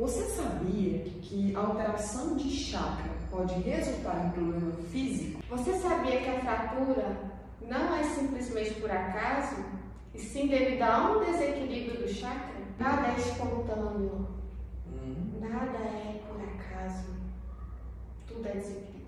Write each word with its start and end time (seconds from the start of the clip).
Você 0.00 0.24
sabia 0.30 1.00
que 1.20 1.54
a 1.54 1.58
alteração 1.58 2.34
de 2.34 2.48
chakra 2.48 3.10
pode 3.30 3.52
resultar 3.60 4.28
em 4.28 4.30
problema 4.30 4.72
físico? 4.90 5.42
Você 5.50 5.78
sabia 5.78 6.22
que 6.22 6.30
a 6.30 6.40
fratura 6.40 7.20
não 7.60 7.94
é 7.94 8.02
simplesmente 8.02 8.80
por 8.80 8.90
acaso, 8.90 9.62
e 10.14 10.18
sim 10.18 10.46
devido 10.48 10.80
a 10.80 11.10
um 11.12 11.22
desequilíbrio 11.22 12.00
do 12.00 12.08
chakra? 12.08 12.62
Nada 12.78 13.08
é 13.08 13.20
espontâneo, 13.20 14.26
Hum. 14.88 15.38
nada 15.38 15.76
é 15.76 16.22
por 16.26 16.40
acaso, 16.40 17.08
tudo 18.26 18.48
é 18.48 18.52
desequilíbrio. 18.52 19.00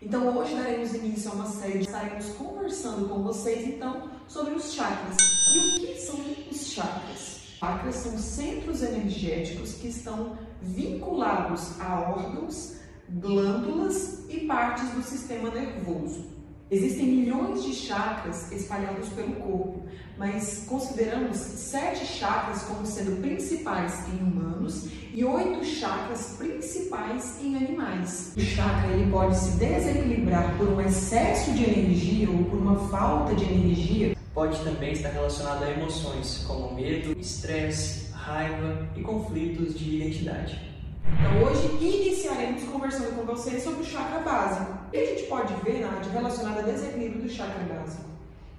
Então 0.00 0.38
hoje 0.38 0.54
daremos 0.54 0.94
início 0.94 1.32
a 1.32 1.34
uma 1.34 1.46
série 1.46 1.80
estaremos 1.80 2.28
conversando 2.34 3.08
com 3.08 3.22
vocês 3.24 3.66
então 3.66 4.17
sobre 4.28 4.54
os 4.54 4.72
chakras. 4.72 5.16
E 5.54 5.58
o 5.58 5.80
que 5.80 6.00
são 6.00 6.20
os 6.50 6.66
chakras? 6.68 7.38
Chakras 7.58 7.94
são 7.96 8.18
centros 8.18 8.82
energéticos 8.82 9.74
que 9.74 9.88
estão 9.88 10.38
vinculados 10.62 11.80
a 11.80 12.00
órgãos, 12.00 12.76
glândulas 13.08 14.24
e 14.28 14.40
partes 14.40 14.88
do 14.90 15.02
sistema 15.02 15.50
nervoso. 15.50 16.38
Existem 16.70 17.06
milhões 17.06 17.64
de 17.64 17.72
chakras 17.72 18.52
espalhados 18.52 19.08
pelo 19.08 19.36
corpo, 19.36 19.84
mas 20.18 20.66
consideramos 20.68 21.38
sete 21.38 22.04
chakras 22.04 22.62
como 22.64 22.84
sendo 22.84 23.22
principais 23.22 24.06
em 24.08 24.22
humanos 24.22 24.86
e 25.14 25.24
oito 25.24 25.64
chakras 25.64 26.36
principais 26.36 27.42
em 27.42 27.56
animais. 27.56 28.34
O 28.36 28.40
chakra 28.40 28.92
ele 28.92 29.10
pode 29.10 29.38
se 29.38 29.52
desequilibrar 29.52 30.58
por 30.58 30.68
um 30.68 30.80
excesso 30.82 31.52
de 31.52 31.64
energia 31.64 32.28
ou 32.30 32.44
por 32.44 32.58
uma 32.58 32.76
falta 32.90 33.34
de 33.34 33.44
energia. 33.44 34.17
Pode 34.38 34.62
também 34.62 34.92
estar 34.92 35.08
relacionado 35.08 35.64
a 35.64 35.70
emoções 35.72 36.44
como 36.46 36.72
medo, 36.72 37.18
estresse, 37.18 38.12
raiva 38.12 38.88
e 38.94 39.00
conflitos 39.00 39.76
de 39.76 39.96
identidade. 39.96 40.60
Então 41.04 41.42
hoje 41.42 41.66
iniciaremos 41.84 42.62
conversando 42.62 43.16
com 43.16 43.26
vocês 43.26 43.64
sobre 43.64 43.82
o 43.82 43.84
chakra 43.84 44.20
básico. 44.20 44.78
O 44.86 44.90
que 44.92 44.96
a 44.96 45.06
gente 45.06 45.24
pode 45.24 45.52
ver, 45.64 45.80
Nath, 45.80 46.06
relacionado 46.12 46.58
a 46.60 46.62
desequilíbrio 46.62 47.22
do 47.22 47.28
chakra 47.28 47.64
básico? 47.64 48.04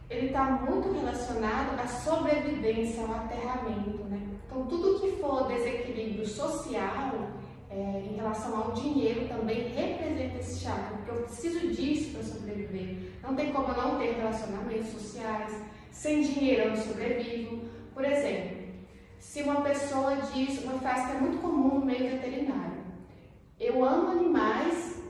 Ele 0.09 0.27
está 0.27 0.43
muito 0.43 0.91
relacionado 0.91 1.79
à 1.79 1.87
sobrevivência, 1.87 3.01
ao 3.01 3.13
aterramento, 3.13 4.03
né? 4.09 4.19
Então, 4.47 4.65
tudo 4.65 4.99
que 4.99 5.15
for 5.21 5.47
desequilíbrio 5.47 6.27
social 6.27 7.13
é, 7.69 8.03
em 8.05 8.15
relação 8.17 8.53
ao 8.59 8.71
dinheiro 8.73 9.29
também 9.29 9.69
representa 9.69 10.39
esse 10.39 10.59
chakra, 10.59 10.97
porque 10.97 11.11
eu 11.11 11.23
preciso 11.23 11.67
disso 11.69 12.11
para 12.11 12.23
sobreviver. 12.23 12.97
Não 13.23 13.33
tem 13.33 13.53
como 13.53 13.69
eu 13.69 13.77
não 13.77 13.97
ter 13.97 14.15
relacionamentos 14.15 14.89
sociais. 14.89 15.53
Sem 15.91 16.21
dinheiro 16.21 16.63
eu 16.63 16.69
não 16.69 16.77
sobrevivo. 16.77 17.61
Por 17.93 18.05
exemplo, 18.05 18.57
se 19.19 19.43
uma 19.43 19.61
pessoa 19.61 20.15
diz 20.33 20.63
uma 20.63 20.79
frase 20.79 21.07
que 21.07 21.17
é 21.17 21.19
muito 21.19 21.41
comum 21.41 21.79
no 21.79 21.85
meio 21.85 22.09
veterinário: 22.09 22.83
Eu 23.59 23.83
amo 23.83 24.11
animais, 24.11 25.03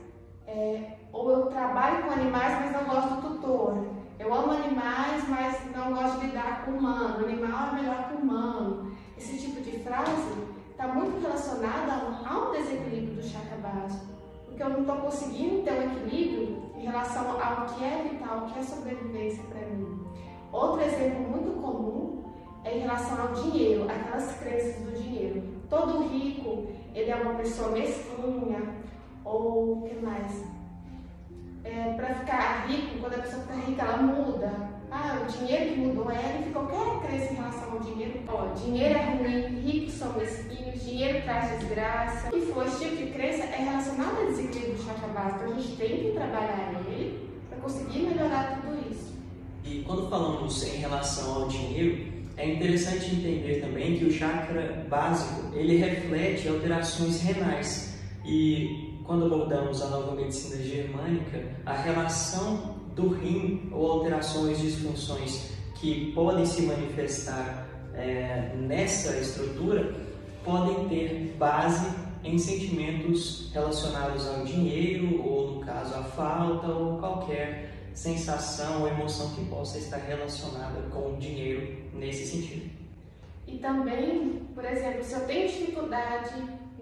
é, 0.46 0.96
ou 1.12 1.30
eu 1.30 1.46
trabalho 1.46 2.04
com 2.04 2.12
animais, 2.12 2.58
mas 2.60 2.72
não 2.72 2.84
gosto 2.84 3.14
do 3.14 3.28
tutor. 3.28 3.86
Eu 4.18 4.34
amo 4.34 4.52
animais, 4.52 5.26
mas 5.28 5.74
não 5.74 5.94
gosto 5.94 6.20
de 6.20 6.26
lidar 6.26 6.64
com 6.64 6.72
humano. 6.72 7.22
O 7.22 7.28
animal 7.28 7.68
é 7.68 7.80
melhor 7.80 8.08
que 8.08 8.14
o 8.14 8.18
humano. 8.18 8.92
Esse 9.16 9.38
tipo 9.38 9.60
de 9.62 9.78
frase 9.78 10.50
está 10.70 10.88
muito 10.88 11.20
relacionada 11.20 12.18
ao 12.28 12.52
desequilíbrio 12.52 13.14
do 13.14 13.22
chakra 13.22 13.56
básico, 13.58 14.06
porque 14.46 14.62
eu 14.62 14.70
não 14.70 14.80
estou 14.80 14.96
conseguindo 14.96 15.62
ter 15.62 15.72
um 15.72 15.92
equilíbrio 15.92 16.72
em 16.76 16.84
relação 16.84 17.30
ao 17.30 17.66
que 17.66 17.84
é 17.84 18.08
vital, 18.10 18.38
o 18.38 18.52
que 18.52 18.58
é 18.58 18.62
sobrevivência 18.62 19.42
para 19.44 19.66
mim. 19.66 20.00
Outro 20.52 20.82
exemplo 20.82 21.20
muito 21.20 21.60
comum 21.60 22.24
é 22.64 22.76
em 22.76 22.80
relação 22.80 23.20
ao 23.22 23.32
dinheiro, 23.34 23.86
aquelas 23.88 24.36
crenças 24.38 24.82
do 24.82 25.00
dinheiro. 25.00 25.42
Todo 25.68 26.08
rico, 26.08 26.66
ele 26.94 27.10
é 27.10 27.16
uma 27.16 27.34
pessoa 27.34 27.70
mesquinha, 27.70 28.60
ou 29.24 29.78
o 29.78 29.88
que 29.88 29.94
mais? 30.04 30.44
É, 31.62 31.92
para 31.94 32.14
ficar 32.14 32.66
rico, 32.66 32.98
quando 32.98 33.14
a 33.14 33.18
pessoa 33.18 33.42
fica 33.42 33.54
rica, 33.66 33.82
ela 33.82 33.96
muda. 33.98 34.70
Ah, 34.90 35.22
o 35.22 35.30
dinheiro 35.30 35.72
que 35.72 35.80
mudou 35.80 36.10
ela, 36.10 36.44
e 36.44 36.50
qualquer 36.50 37.00
crença 37.06 37.32
em 37.32 37.36
relação 37.36 37.72
ao 37.72 37.78
dinheiro. 37.78 38.20
Ó, 38.26 38.46
dinheiro 38.54 38.98
é 38.98 39.04
ruim, 39.04 39.60
ricos 39.60 39.94
são 39.94 40.12
mesquinhos, 40.14 40.82
dinheiro 40.82 41.22
traz 41.22 41.60
desgraça. 41.60 42.34
E 42.34 42.40
foi, 42.40 42.66
esse 42.66 42.84
tipo 42.84 42.96
de 42.96 43.10
crença 43.12 43.44
é 43.44 43.64
relacionado 43.64 44.18
ao 44.18 44.26
desequilíbrio 44.26 44.74
do 44.74 44.82
chakra 44.82 45.08
básico. 45.08 45.44
A 45.44 45.48
gente 45.48 45.76
tem 45.76 45.98
que 45.98 46.12
trabalhar 46.12 46.72
ele 46.88 47.30
para 47.48 47.58
conseguir 47.60 48.00
melhorar 48.00 48.60
tudo 48.60 48.90
isso. 48.90 49.19
E 49.64 49.82
quando 49.86 50.08
falamos 50.08 50.62
em 50.62 50.78
relação 50.78 51.42
ao 51.42 51.48
dinheiro, 51.48 52.06
é 52.36 52.48
interessante 52.48 53.14
entender 53.14 53.60
também 53.60 53.98
que 53.98 54.04
o 54.06 54.12
chakra 54.12 54.86
básico 54.88 55.54
ele 55.54 55.76
reflete 55.76 56.48
alterações 56.48 57.20
renais. 57.20 57.98
E 58.24 58.98
quando 59.04 59.26
abordamos 59.26 59.82
a 59.82 59.88
nova 59.88 60.14
medicina 60.14 60.62
germânica, 60.62 61.42
a 61.66 61.74
relação 61.74 62.76
do 62.94 63.08
rim 63.08 63.68
ou 63.72 63.90
alterações, 63.90 64.58
disfunções 64.58 65.50
que 65.74 66.12
podem 66.12 66.46
se 66.46 66.62
manifestar 66.62 67.66
é, 67.94 68.52
nessa 68.56 69.16
estrutura 69.16 69.94
podem 70.44 70.88
ter 70.88 71.36
base 71.38 71.86
em 72.22 72.38
sentimentos 72.38 73.50
relacionados 73.52 74.26
ao 74.28 74.44
dinheiro 74.44 75.22
ou, 75.22 75.54
no 75.54 75.60
caso, 75.60 75.94
à 75.94 76.02
falta 76.02 76.68
ou 76.68 76.98
qualquer 76.98 77.69
sensação 78.00 78.80
ou 78.80 78.88
emoção 78.88 79.28
que 79.34 79.44
possa 79.44 79.76
estar 79.76 79.98
relacionada 79.98 80.80
com 80.90 81.12
o 81.12 81.16
dinheiro 81.18 81.84
nesse 81.92 82.24
sentido. 82.24 82.70
E 83.46 83.58
também, 83.58 84.48
por 84.54 84.64
exemplo, 84.64 85.04
se 85.04 85.12
eu 85.12 85.26
tenho 85.26 85.46
dificuldade 85.46 86.32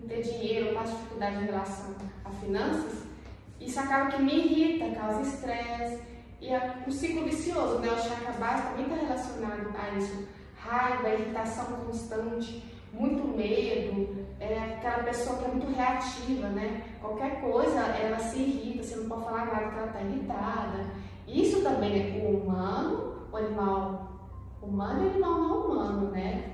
em 0.00 0.06
ter 0.06 0.22
dinheiro, 0.22 0.66
eu 0.66 0.74
passo 0.74 0.92
dificuldade 0.92 1.42
em 1.42 1.46
relação 1.46 1.96
a 2.24 2.30
finanças, 2.30 3.02
isso 3.60 3.80
acaba 3.80 4.12
que 4.12 4.22
me 4.22 4.32
irrita, 4.32 4.94
causa 4.94 5.22
estresse 5.22 6.00
e 6.40 6.50
é 6.50 6.74
um 6.86 6.90
ciclo 6.92 7.24
vicioso, 7.24 7.80
né? 7.80 7.88
O 7.88 7.98
chakra 7.98 8.32
básico 8.38 8.68
também 8.68 8.84
está 8.84 9.06
relacionado 9.06 9.74
a 9.76 9.98
isso. 9.98 10.28
Raiva, 10.56 11.14
irritação 11.14 11.64
constante, 11.84 12.62
muito 12.92 13.26
medo, 13.36 14.24
é 14.38 14.76
aquela 14.76 15.02
pessoa 15.02 15.36
que 15.38 15.46
é 15.46 15.48
muito 15.48 15.74
reativa, 15.74 16.48
né? 16.50 16.84
Qualquer 17.00 17.40
coisa 17.40 17.80
ela 17.80 18.20
se 18.20 18.38
irrita, 18.38 18.84
você 18.84 18.94
não 18.94 19.08
pode 19.08 19.24
falar 19.24 19.46
nada 19.46 19.68
que 19.68 19.78
ela 19.78 19.86
está 19.86 20.00
irritada. 20.00 21.07
Isso 21.28 21.62
também 21.62 21.92
é 21.94 22.26
o 22.26 22.38
humano, 22.38 23.26
o 23.30 23.36
animal 23.36 24.08
humano 24.62 25.02
e 25.02 25.06
o 25.06 25.10
animal 25.10 25.32
não 25.40 25.66
humano, 25.66 26.10
né? 26.10 26.52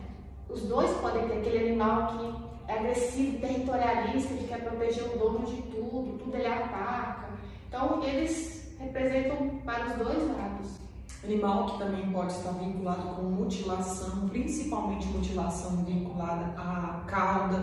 Os 0.48 0.62
dois 0.62 0.90
podem 0.98 1.26
ter 1.28 1.38
aquele 1.38 1.68
animal 1.68 2.08
que 2.08 2.72
é 2.72 2.78
agressivo, 2.78 3.38
territorialista, 3.38 4.34
que 4.34 4.48
quer 4.48 4.64
proteger 4.64 5.04
o 5.14 5.18
dono 5.18 5.46
de 5.46 5.62
tudo, 5.62 6.18
tudo 6.18 6.36
ele 6.36 6.46
ataca. 6.46 7.28
Então, 7.68 8.02
eles 8.02 8.74
representam 8.78 9.58
para 9.64 9.86
os 9.86 9.92
dois 9.94 10.36
lados. 10.36 10.84
Animal 11.22 11.66
que 11.66 11.78
também 11.78 12.12
pode 12.12 12.32
estar 12.32 12.52
vinculado 12.52 13.14
com 13.14 13.22
mutilação, 13.22 14.28
principalmente 14.28 15.06
mutilação 15.06 15.76
vinculada 15.84 16.52
à 16.58 17.02
cauda, 17.06 17.62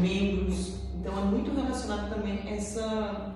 membros. 0.00 0.82
Então 0.94 1.16
é 1.16 1.24
muito 1.24 1.54
relacionado 1.54 2.12
também 2.12 2.40
essa 2.48 3.31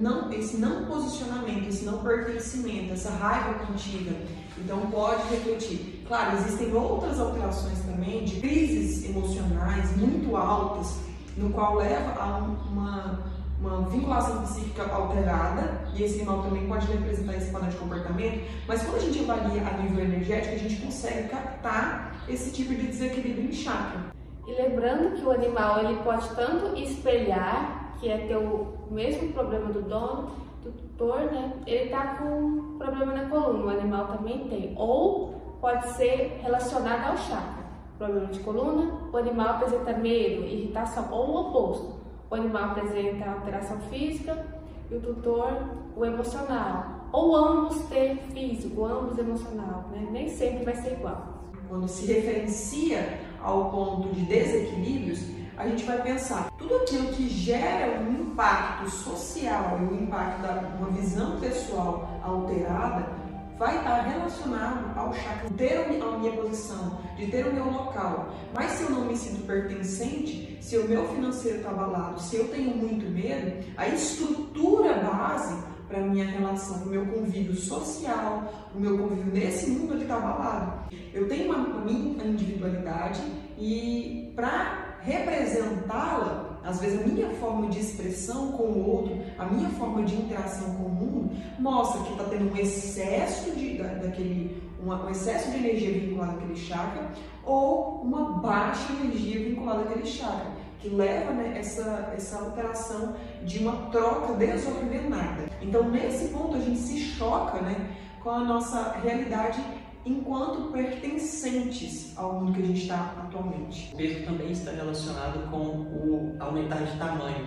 não, 0.00 0.32
esse 0.32 0.56
não 0.56 0.86
posicionamento, 0.86 1.68
esse 1.68 1.84
não 1.84 1.98
pertencimento, 1.98 2.94
essa 2.94 3.10
raiva 3.10 3.66
contida. 3.66 4.16
Então 4.56 4.80
pode 4.90 5.22
refletir. 5.28 6.04
Claro, 6.08 6.36
existem 6.38 6.74
outras 6.74 7.20
alterações 7.20 7.80
também 7.80 8.24
de 8.24 8.40
crises 8.40 9.08
emocionais 9.08 9.94
muito 9.96 10.34
altas, 10.36 10.96
no 11.36 11.50
qual 11.50 11.76
leva 11.76 12.20
a 12.20 12.38
uma, 12.38 13.20
uma 13.60 13.88
vinculação 13.88 14.42
psíquica 14.42 14.90
alterada, 14.92 15.84
e 15.94 16.02
esse 16.02 16.16
animal 16.16 16.42
também 16.42 16.66
pode 16.66 16.86
representar 16.86 17.36
esse 17.36 17.50
padrão 17.50 17.68
de 17.68 17.76
comportamento, 17.76 18.44
mas 18.66 18.82
quando 18.82 18.96
a 18.96 19.00
gente 19.00 19.30
avalia 19.30 19.62
a 19.66 19.82
nível 19.82 20.04
energético, 20.04 20.54
a 20.54 20.58
gente 20.58 20.80
consegue 20.82 21.28
captar 21.28 22.24
esse 22.28 22.50
tipo 22.50 22.74
de 22.74 22.86
desequilíbrio 22.86 23.48
em 23.48 23.52
chakra. 23.52 24.12
E 24.46 24.52
lembrando 24.52 25.16
que 25.16 25.24
o 25.24 25.30
animal 25.30 25.84
ele 25.84 26.02
pode 26.02 26.28
tanto 26.30 26.76
espelhar, 26.76 27.81
que 28.02 28.08
é 28.08 28.26
ter 28.26 28.36
o 28.36 28.66
mesmo 28.90 29.32
problema 29.32 29.72
do 29.72 29.80
dono, 29.80 30.32
do 30.60 30.72
tutor, 30.72 31.20
né? 31.20 31.52
Ele 31.64 31.88
tá 31.88 32.16
com 32.16 32.76
problema 32.76 33.12
na 33.12 33.28
coluna, 33.28 33.64
o 33.64 33.70
animal 33.70 34.08
também 34.08 34.48
tem. 34.48 34.74
Ou 34.76 35.56
pode 35.60 35.86
ser 35.92 36.40
relacionado 36.42 37.10
ao 37.10 37.16
chakra. 37.16 37.62
Problema 37.96 38.26
de 38.26 38.40
coluna, 38.40 38.92
o 39.12 39.16
animal 39.16 39.50
apresenta 39.50 39.92
medo, 39.92 40.44
irritação, 40.44 41.06
ou 41.12 41.28
o 41.28 41.40
oposto. 41.42 42.02
O 42.28 42.34
animal 42.34 42.70
apresenta 42.70 43.30
alteração 43.30 43.78
física 43.82 44.44
e 44.90 44.96
o 44.96 45.00
tutor 45.00 45.62
o 45.96 46.04
emocional. 46.04 47.06
Ou 47.12 47.36
ambos 47.36 47.86
ter 47.86 48.16
físico, 48.32 48.84
ambos 48.84 49.16
emocional, 49.16 49.84
né? 49.92 50.08
Nem 50.10 50.28
sempre 50.28 50.64
vai 50.64 50.74
ser 50.74 50.94
igual. 50.94 51.44
Quando 51.68 51.86
se 51.86 52.12
referencia 52.12 53.20
ao 53.40 53.70
ponto 53.70 54.08
de 54.08 54.22
desequilíbrios, 54.22 55.20
a 55.56 55.68
gente 55.68 55.84
vai 55.84 56.00
pensar 56.02 56.50
tudo 56.58 56.76
aquilo 56.76 57.08
que 57.08 57.28
gera 57.28 58.00
um 58.00 58.12
impacto 58.12 58.90
social 58.90 59.78
e 59.80 59.84
um 59.84 60.02
impacto 60.02 60.42
da 60.42 60.52
uma 60.78 60.90
visão 60.90 61.38
pessoal 61.40 62.08
alterada 62.22 63.22
vai 63.58 63.76
estar 63.76 64.00
relacionado 64.00 64.98
ao 64.98 65.14
chakra, 65.14 65.48
ter 65.56 65.84
a 65.84 66.18
minha 66.18 66.32
posição, 66.32 66.98
de 67.16 67.28
ter 67.28 67.46
o 67.46 67.54
meu 67.54 67.70
local. 67.70 68.34
Mas 68.52 68.72
se 68.72 68.82
eu 68.82 68.90
não 68.90 69.04
me 69.04 69.16
sinto 69.16 69.46
pertencente, 69.46 70.58
se 70.60 70.76
o 70.78 70.88
meu 70.88 71.06
financeiro 71.08 71.58
está 71.58 71.70
abalado, 71.70 72.20
se 72.20 72.36
eu 72.36 72.48
tenho 72.48 72.76
muito 72.76 73.08
medo, 73.08 73.64
a 73.76 73.86
estrutura 73.86 74.94
base 74.94 75.62
para 75.86 76.00
minha 76.00 76.24
relação, 76.24 76.82
o 76.82 76.86
meu 76.86 77.06
convívio 77.06 77.54
social, 77.54 78.70
o 78.74 78.80
meu 78.80 78.98
convívio 78.98 79.32
nesse 79.32 79.70
mundo 79.70 79.94
ele 79.94 80.02
está 80.02 80.16
abalado. 80.16 80.92
Eu 81.12 81.28
tenho 81.28 81.52
a 81.52 81.58
minha 81.58 82.24
individualidade 82.24 83.20
e 83.58 84.32
para 84.34 84.91
representá-la 85.04 86.52
às 86.64 86.80
vezes 86.80 87.00
a 87.00 87.06
minha 87.06 87.30
forma 87.30 87.68
de 87.68 87.80
expressão 87.80 88.52
com 88.52 88.62
o 88.64 88.88
outro, 88.88 89.20
a 89.38 89.46
minha 89.46 89.68
forma 89.70 90.04
de 90.04 90.14
interação 90.14 90.74
com 90.76 90.84
o 90.84 90.88
mundo, 90.88 91.36
mostra 91.58 92.02
que 92.02 92.12
está 92.12 92.24
tendo 92.24 92.52
um 92.52 92.56
excesso 92.56 93.50
de, 93.52 93.78
da, 93.78 93.94
daquele, 93.94 94.62
uma, 94.80 95.04
um 95.04 95.10
excesso 95.10 95.50
de 95.50 95.56
energia 95.56 95.92
vinculada 95.92 96.32
àquele 96.32 96.56
chakra 96.56 97.10
ou 97.44 98.02
uma 98.02 98.38
baixa 98.38 98.92
energia 98.92 99.40
vinculada 99.40 99.82
àquele 99.82 100.06
chakra, 100.06 100.52
que 100.78 100.88
leva 100.88 101.32
né, 101.32 101.54
essa, 101.58 102.12
essa 102.16 102.38
alteração 102.38 103.14
de 103.44 103.58
uma 103.58 103.88
troca 103.90 104.34
desordenada. 104.34 105.48
Então, 105.60 105.88
nesse 105.88 106.28
ponto, 106.28 106.56
a 106.56 106.60
gente 106.60 106.78
se 106.78 106.98
choca 106.98 107.60
né, 107.60 107.90
com 108.20 108.30
a 108.30 108.40
nossa 108.40 108.96
realidade 109.02 109.60
enquanto 110.04 110.72
pertencentes 110.72 112.16
ao 112.16 112.40
mundo 112.40 112.54
que 112.54 112.62
a 112.62 112.66
gente 112.66 112.82
está 112.82 113.14
atualmente. 113.24 113.94
O 113.94 113.96
peso 113.96 114.24
também 114.24 114.50
está 114.50 114.72
relacionado 114.72 115.50
com 115.50 115.56
o 115.56 116.36
aumentar 116.40 116.82
de 116.82 116.98
tamanho 116.98 117.46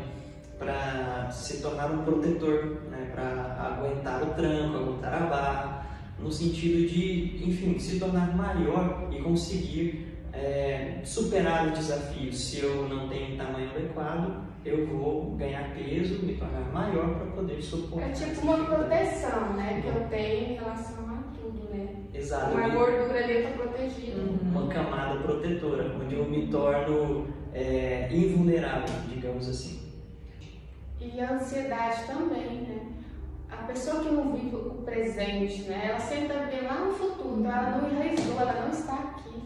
para 0.57 1.29
se 1.31 1.61
tornar 1.61 1.91
um 1.91 2.03
protetor, 2.03 2.81
né, 2.89 3.11
para 3.13 3.77
aguentar 3.77 4.23
o 4.23 4.27
tranco, 4.27 4.77
aguentar 4.77 5.13
a 5.13 5.25
barra, 5.25 5.85
no 6.17 6.31
sentido 6.31 6.87
de, 6.87 7.45
enfim, 7.45 7.77
se 7.77 7.99
tornar 7.99 8.35
maior 8.35 9.09
e 9.11 9.21
conseguir 9.21 10.17
é, 10.31 11.01
superar 11.03 11.67
o 11.67 11.71
desafio. 11.71 12.31
Se 12.31 12.61
eu 12.61 12.87
não 12.87 13.09
tenho 13.09 13.37
tamanho 13.37 13.69
adequado, 13.69 14.45
eu 14.63 14.87
vou 14.87 15.35
ganhar 15.35 15.73
peso, 15.75 16.25
me 16.25 16.35
tornar 16.35 16.71
maior 16.71 17.15
para 17.15 17.25
poder 17.31 17.61
suportar. 17.61 18.09
É 18.09 18.11
tipo 18.13 18.41
uma 18.41 18.65
proteção, 18.65 19.53
né, 19.53 19.81
que 19.81 19.87
eu 19.87 20.07
tenho 20.07 20.51
em 20.51 20.53
relação 20.55 21.14
Exato. 22.17 22.55
Uma 22.55 22.69
gordura 22.69 23.23
ali 23.23 23.33
está 23.33 23.49
protegida. 23.51 24.21
Uhum. 24.21 24.37
Uma 24.41 24.67
camada 24.67 25.19
protetora, 25.19 25.95
onde 26.01 26.15
eu 26.15 26.25
me 26.25 26.47
torno 26.47 27.27
é, 27.53 28.07
invulnerável, 28.11 28.95
digamos 29.09 29.47
assim. 29.49 29.85
E 30.99 31.19
a 31.19 31.33
ansiedade 31.33 32.05
também, 32.07 32.61
né? 32.61 32.93
A 33.49 33.57
pessoa 33.67 34.03
que 34.03 34.09
não 34.09 34.33
vive 34.33 34.55
o 34.55 34.81
presente, 34.83 35.63
né? 35.63 35.89
Ela 35.89 35.99
sempre 35.99 36.37
vê 36.49 36.61
lá 36.61 36.85
no 36.85 36.93
futuro, 36.93 37.39
então 37.39 37.51
ela 37.51 37.77
não 37.77 37.89
enraizou, 37.89 38.39
ela 38.39 38.61
não 38.61 38.69
está 38.71 38.95
aqui. 38.95 39.41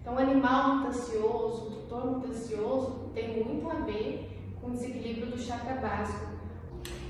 Então, 0.00 0.14
o 0.14 0.18
animal 0.18 0.76
muito 0.76 0.88
ansioso, 0.88 1.66
o 1.66 1.70
tutor 1.70 2.06
muito 2.06 2.28
ansioso, 2.28 3.10
tem 3.14 3.44
muito 3.44 3.70
a 3.70 3.74
ver 3.84 4.28
com 4.60 4.68
o 4.68 4.70
desequilíbrio 4.72 5.26
do 5.26 5.38
chakra 5.38 5.76
básico. 5.76 6.34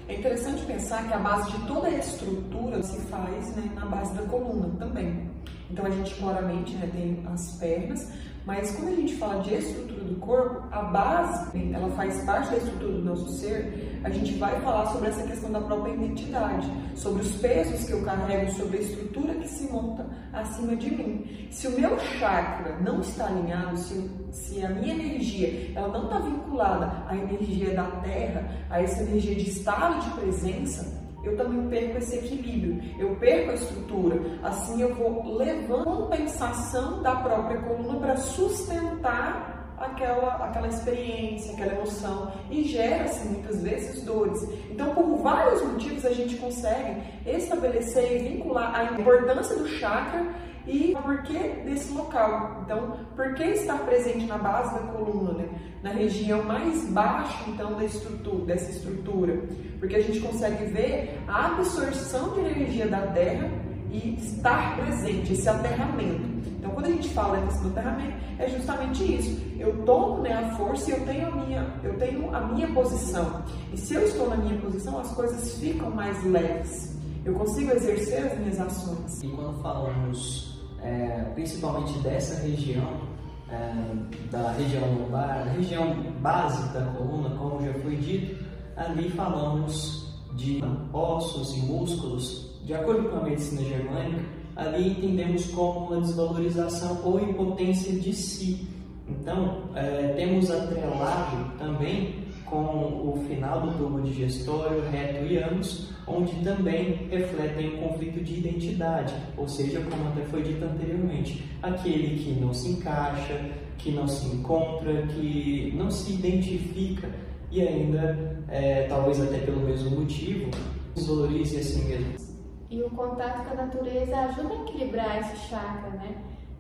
É 0.07 0.17
interessante 0.17 0.63
pensar 0.67 1.09
que 1.09 1.15
a 1.15 1.19
base 1.19 1.51
de 1.51 1.67
toda 1.67 1.89
a 1.89 1.91
estrutura 1.91 2.83
se 2.83 3.01
faz 3.07 3.57
né, 3.57 3.71
na 3.75 3.87
base 3.87 4.15
da 4.15 4.23
coluna 4.25 4.69
também. 4.79 5.31
Então 5.71 5.87
a 5.87 5.91
gente 5.91 6.15
claramente 6.17 6.75
né, 6.75 6.91
tem 6.93 7.25
as 7.33 7.57
pernas, 7.57 8.13
mas 8.45 8.77
quando 8.77 8.89
a 8.89 8.97
gente 8.97 9.17
fala 9.17 9.43
de 9.43 9.55
estrutura 9.55 9.94
do 10.05 10.15
corpo, 10.21 10.63
a 10.71 10.83
base, 10.83 11.73
ela 11.73 11.89
faz 11.91 12.23
parte 12.25 12.51
da 12.51 12.57
estrutura 12.57 12.93
do 12.93 13.03
nosso 13.03 13.29
ser, 13.39 14.01
a 14.05 14.11
gente 14.11 14.35
vai 14.35 14.61
falar 14.61 14.87
sobre 14.87 15.09
essa 15.09 15.23
questão 15.27 15.51
da 15.51 15.61
própria 15.61 15.93
identidade, 15.93 16.71
sobre 16.95 17.23
os 17.23 17.33
pesos 17.37 17.87
que 17.87 17.93
eu 17.93 18.03
carrego, 18.03 18.51
sobre 18.53 18.79
a 18.79 18.81
estrutura 18.81 19.35
que 19.35 19.49
se 19.49 19.73
monta 19.73 20.07
acima 20.33 20.77
de 20.77 20.91
mim. 20.91 21.49
Se 21.51 21.67
o 21.69 21.81
meu 21.81 21.99
chakra 21.99 22.79
não 22.81 23.01
está 23.01 23.27
alinhado, 23.27 23.77
se, 23.79 24.11
se 24.31 24.65
a 24.65 24.69
minha 24.69 24.95
energia 24.95 25.73
ela 25.75 25.89
não 25.89 26.05
está 26.05 26.19
vinculada 26.19 26.93
à 27.09 27.17
energia 27.17 27.75
da 27.75 27.85
terra, 28.03 28.49
a 28.71 28.83
essa 28.83 29.03
energia 29.03 29.35
de 29.35 29.49
estado 29.49 30.05
de 30.05 30.11
presença, 30.21 31.03
eu 31.25 31.37
também 31.37 31.67
perco 31.69 31.99
esse 31.99 32.17
equilíbrio, 32.17 32.83
eu 32.99 33.17
perco 33.17 33.51
a 33.51 33.55
estrutura. 33.55 34.21
Assim 34.43 34.83
eu 34.83 34.95
vou 34.95 35.37
levando 35.37 35.85
compensação 35.85 37.03
da 37.03 37.17
própria 37.17 37.61
coluna 37.63 37.99
para 37.99 38.17
sustentar 38.17 39.64
aquela, 39.79 40.47
aquela 40.47 40.69
experiência, 40.69 41.53
aquela 41.53 41.75
emoção 41.75 42.33
e 42.51 42.65
gera-se 42.65 43.27
muitas 43.29 43.63
vezes 43.63 44.03
dores. 44.05 44.43
Então, 44.71 44.95
por 44.95 45.17
vários 45.19 45.63
motivos, 45.63 46.05
a 46.05 46.13
gente 46.13 46.37
consegue 46.37 47.03
estabelecer 47.27 48.17
e 48.17 48.29
vincular 48.29 48.75
a 48.75 49.01
importância 49.01 49.57
do 49.57 49.67
chakra 49.67 50.27
e 50.67 50.97
por 51.03 51.23
que 51.23 51.39
desse 51.65 51.93
local. 51.93 52.63
Então, 52.65 52.99
por 53.15 53.35
que 53.35 53.45
estar 53.45 53.79
presente 53.81 54.27
na 54.27 54.39
base 54.39 54.75
da 54.75 54.81
coluna, 54.93 55.35
né? 55.35 55.49
na 55.83 55.91
região 55.91 56.43
mais 56.45 56.87
baixa 56.91 57.45
então 57.49 57.75
da 57.75 57.85
estrutura, 57.85 58.45
dessa 58.47 58.71
estrutura? 58.71 59.43
Porque 59.79 59.97
a 59.97 60.01
gente 60.01 60.21
consegue 60.21 60.65
ver 60.67 61.21
a 61.29 61.47
absorção 61.47 62.33
de 62.33 62.41
energia 62.41 62.87
da 62.87 63.03
Terra 63.09 63.51
e 63.95 64.17
estar 64.17 64.77
presente, 64.77 65.33
esse 65.33 65.49
aterramento. 65.49 66.35
Então, 66.59 66.71
quando 66.73 66.87
a 66.87 66.91
gente 66.91 67.09
fala 67.11 67.39
desse 67.43 67.67
aterramento, 67.67 68.15
é 68.39 68.49
justamente 68.49 69.17
isso. 69.17 69.41
Eu 69.59 69.85
tomo 69.85 70.23
né, 70.23 70.33
a 70.33 70.57
força 70.57 70.91
e 70.91 70.95
eu 70.95 71.07
tenho 71.07 71.29
a, 71.29 71.31
minha, 71.31 71.81
eu 71.85 71.97
tenho 71.99 72.35
a 72.35 72.41
minha 72.41 72.67
posição. 72.73 73.43
E 73.73 73.77
se 73.77 73.95
eu 73.95 74.05
estou 74.05 74.29
na 74.29 74.37
minha 74.37 74.59
posição, 74.61 74.99
as 74.99 75.13
coisas 75.13 75.59
ficam 75.59 75.91
mais 75.91 76.23
leves. 76.25 76.99
Eu 77.25 77.35
consigo 77.35 77.71
exercer 77.73 78.27
as 78.27 78.39
minhas 78.39 78.61
ações. 78.61 79.23
E 79.23 79.29
quando 79.29 79.63
falamos 79.63 80.59
é, 80.83 81.31
principalmente 81.35 81.97
dessa 82.01 82.43
região, 82.43 83.01
é, 83.49 84.31
da 84.31 84.53
região 84.53 84.83
lombar, 84.95 85.55
região 85.55 85.95
base 86.21 86.73
da 86.73 86.85
coluna, 86.93 87.31
como 87.37 87.65
já 87.65 87.73
foi 87.75 87.97
dito, 87.97 88.45
ali 88.77 89.09
falamos 89.11 90.05
de 90.35 90.61
ossos 90.93 91.57
e 91.57 91.61
músculos, 91.61 92.54
de 92.65 92.75
acordo 92.75 93.11
com 93.11 93.19
a 93.19 93.25
medicina 93.25 93.63
germânica, 93.63 94.23
ali 94.57 94.91
entendemos 94.91 95.47
como 95.47 95.87
uma 95.87 96.01
desvalorização 96.01 97.01
ou 97.05 97.21
impotência 97.21 97.93
de 97.93 98.13
si. 98.13 98.67
Então, 99.09 99.71
é, 99.75 100.15
temos 100.17 100.51
atrelado 100.51 101.59
também 101.59 102.25
com 102.47 102.57
o 102.57 103.25
final 103.29 103.61
do 103.61 103.77
tubo 103.77 104.01
digestório, 104.01 104.83
reto 104.91 105.25
e 105.27 105.37
ânus, 105.37 105.91
onde 106.07 106.33
também 106.43 107.07
refletem 107.11 107.75
um 107.75 107.89
conflito 107.89 108.23
de 108.23 108.39
identidade, 108.39 109.15
ou 109.37 109.49
seja, 109.49 109.81
como 109.81 110.09
até 110.09 110.23
foi 110.25 110.43
dito 110.43 110.65
anteriormente, 110.65 111.45
aquele 111.63 112.17
que 112.19 112.41
não 112.41 112.55
se 112.55 112.69
encaixa, 112.69 113.45
que 113.77 113.91
não 113.91 114.07
se 114.07 114.27
encontra, 114.35 115.07
que 115.09 115.73
não 115.77 115.91
se 115.91 116.13
identifica 116.13 117.11
e 117.51 117.61
ainda, 117.61 118.43
é, 118.49 118.87
talvez 118.89 119.21
até 119.21 119.39
pelo 119.39 119.61
mesmo 119.61 119.91
motivo, 120.01 120.51
desvalorize 120.95 121.59
a 121.59 121.63
si 121.63 121.85
mesmo. 121.85 122.34
E 122.75 122.83
o 122.83 122.91
contato 122.91 123.45
com 123.45 123.53
a 123.53 123.67
natureza 123.67 124.19
ajuda 124.19 124.53
a 124.53 124.63
equilibrar 124.63 125.21
esse 125.21 125.49
chakra, 125.49 125.91
né? 125.91 126.17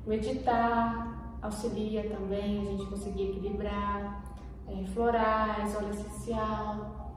Meditar 0.06 1.36
auxilia 1.42 2.08
também 2.08 2.60
a 2.60 2.64
gente 2.70 2.86
conseguir 2.86 3.30
equilibrar 3.30 4.22
é, 4.68 4.84
florais, 4.94 5.74
óleo 5.74 5.90
essencial, 5.90 7.16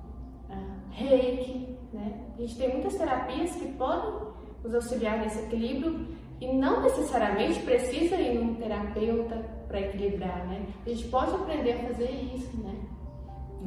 uh, 0.49 0.89
reiki, 0.89 1.77
né? 1.93 2.23
A 2.35 2.41
gente 2.41 2.57
tem 2.57 2.71
muitas 2.71 2.95
terapias 2.95 3.55
que 3.55 3.71
podem 3.73 4.29
nos 4.63 4.73
auxiliar 4.73 5.19
nesse 5.19 5.43
equilíbrio 5.45 6.07
e 6.41 6.51
não 6.53 6.81
necessariamente 6.81 7.59
precisa 7.59 8.15
ir 8.15 8.39
num 8.39 8.55
terapeuta 8.55 9.45
para 9.67 9.79
equilibrar, 9.79 10.47
né? 10.47 10.65
A 10.87 10.89
gente 10.89 11.07
pode 11.09 11.35
aprender 11.35 11.73
a 11.73 11.87
fazer 11.89 12.09
isso, 12.33 12.57
né? 12.63 12.73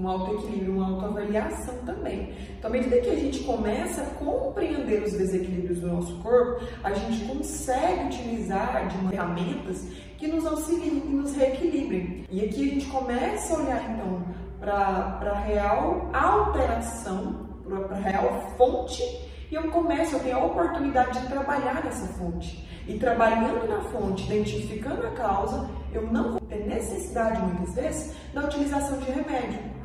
Um 0.00 0.08
autoequilíbrio, 0.08 0.76
uma 0.76 0.88
autoavaliação 0.88 1.74
também. 1.84 2.32
Então, 2.58 2.70
à 2.70 2.72
medida 2.72 2.98
que 3.00 3.10
a 3.10 3.16
gente 3.16 3.40
começa 3.40 4.00
a 4.00 4.06
compreender 4.06 5.02
os 5.02 5.12
desequilíbrios 5.12 5.80
do 5.80 5.88
nosso 5.88 6.14
corpo, 6.22 6.64
a 6.82 6.90
gente 6.94 7.26
consegue 7.26 8.06
utilizar 8.06 8.88
de 8.88 8.96
ferramentas 9.08 9.86
que 10.16 10.26
nos 10.26 10.46
auxiliem 10.46 11.02
e 11.04 11.14
nos 11.14 11.36
reequilibrem. 11.36 12.24
E 12.30 12.42
aqui 12.42 12.70
a 12.70 12.74
gente 12.74 12.86
começa 12.86 13.54
a 13.54 13.58
olhar 13.58 13.90
então 13.90 14.22
para 14.58 15.32
a 15.32 15.40
real 15.40 16.10
alteração, 16.14 17.46
para 17.62 17.96
a 17.96 18.00
real 18.00 18.54
fonte, 18.56 19.02
e 19.50 19.54
eu 19.54 19.64
começo, 19.70 20.14
eu 20.14 20.20
tenho 20.20 20.36
a 20.38 20.44
oportunidade 20.46 21.20
de 21.20 21.26
trabalhar 21.26 21.84
nessa 21.84 22.06
fonte. 22.14 22.66
E 22.88 22.98
trabalhando 22.98 23.68
na 23.68 23.80
fonte, 23.90 24.24
identificando 24.24 25.06
a 25.06 25.10
causa, 25.10 25.68
eu 25.92 26.10
não 26.10 26.32
vou 26.32 26.40
ter 26.40 26.66
necessidade 26.66 27.40
muitas 27.42 27.74
vezes 27.74 28.16
da 28.32 28.44
utilização 28.44 28.98
de 28.98 29.10
remédio. 29.10 29.79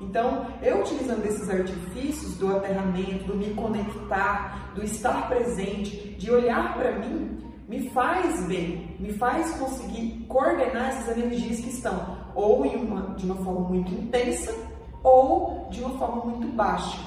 Então, 0.00 0.46
eu 0.62 0.80
utilizando 0.80 1.24
esses 1.24 1.48
artifícios 1.48 2.36
do 2.36 2.54
aterramento, 2.54 3.24
do 3.24 3.34
me 3.34 3.54
conectar, 3.54 4.72
do 4.74 4.84
estar 4.84 5.28
presente, 5.28 6.16
de 6.18 6.30
olhar 6.30 6.74
para 6.74 6.98
mim, 6.98 7.38
me 7.68 7.90
faz 7.90 8.46
bem, 8.46 8.96
me 9.00 9.12
faz 9.14 9.58
conseguir 9.58 10.24
coordenar 10.28 10.88
essas 10.88 11.16
energias 11.16 11.60
que 11.60 11.70
estão 11.70 12.16
ou 12.34 12.62
uma, 12.62 13.14
de 13.14 13.24
uma 13.24 13.36
forma 13.36 13.68
muito 13.68 13.92
intensa 13.92 14.54
ou 15.02 15.66
de 15.70 15.82
uma 15.82 15.98
forma 15.98 16.24
muito 16.26 16.46
baixa. 16.54 16.98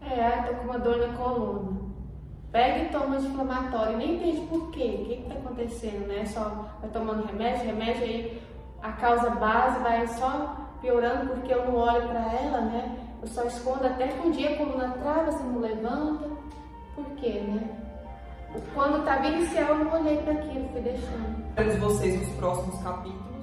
É, 0.00 0.30
tô 0.42 0.54
com 0.56 0.64
uma 0.64 0.78
dor 0.78 0.98
na 0.98 1.14
coluna. 1.14 1.80
pega 2.52 2.84
e 2.84 2.88
toma 2.90 3.16
anti-inflamatório, 3.16 3.96
nem 3.96 4.16
entende 4.16 4.46
por 4.46 4.70
quê, 4.70 4.98
o 5.00 5.04
que 5.06 5.12
está 5.14 5.34
acontecendo, 5.34 6.06
né? 6.06 6.26
Só 6.26 6.68
vai 6.80 6.90
tomando 6.90 7.26
remédio, 7.26 7.64
remédio 7.64 8.02
aí 8.02 8.42
a 8.82 8.92
causa 8.92 9.30
base 9.30 9.78
vai 9.80 10.06
só 10.08 10.63
piorando 10.84 11.30
porque 11.30 11.52
eu 11.52 11.64
não 11.64 11.76
olho 11.76 12.06
para 12.08 12.32
ela, 12.32 12.60
né? 12.60 12.96
Eu 13.22 13.28
só 13.28 13.42
escondo 13.44 13.86
até 13.86 14.08
que 14.08 14.28
um 14.28 14.30
dia 14.30 14.52
a 14.52 14.56
coluna 14.58 14.90
trava, 15.02 15.32
você 15.32 15.42
não 15.42 15.58
levanta. 15.58 16.28
Por 16.94 17.06
quê, 17.16 17.40
né? 17.40 17.80
Quando 18.74 18.98
estava 18.98 19.26
inicial 19.26 19.78
eu 19.78 19.84
não 19.84 20.00
olhei 20.00 20.18
para 20.18 20.34
aquilo, 20.34 20.68
fui 20.68 20.82
deixando. 20.82 21.44
Espero 21.48 21.80
vocês 21.80 22.20
nos 22.20 22.36
próximos 22.36 22.82
capítulos. 22.82 23.33